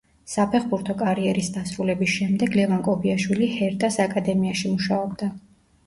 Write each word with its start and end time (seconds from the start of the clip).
საფეხბურთო 0.35 0.95
კარიერის 1.01 1.51
დასრულების 1.59 2.13
შემდეგ 2.15 2.59
ლევან 2.63 2.83
კობიაშვილი 2.91 3.53
„ჰერტას“ 3.61 4.03
აკადემიაში 4.09 4.77
მუშაობდა. 4.77 5.35